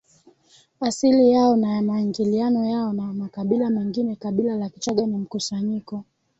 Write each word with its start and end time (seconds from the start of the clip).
asili 0.79 1.31
yao 1.31 1.55
na 1.55 1.75
ya 1.75 1.81
maingiliano 1.81 2.65
yao 2.65 2.93
na 2.93 3.13
makabila 3.13 3.69
mengine 3.69 4.15
Kabila 4.15 4.55
la 4.55 4.69
Kichagga 4.69 5.05
ni 5.05 5.17
mkusanyiko 5.17 6.03